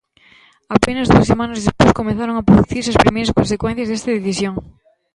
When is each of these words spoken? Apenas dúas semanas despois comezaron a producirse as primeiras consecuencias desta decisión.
Apenas 0.77 1.07
dúas 1.11 1.29
semanas 1.31 1.63
despois 1.65 1.97
comezaron 1.99 2.35
a 2.37 2.45
producirse 2.47 2.89
as 2.91 3.01
primeiras 3.03 3.35
consecuencias 3.39 3.89
desta 3.89 4.15
decisión. 4.17 4.55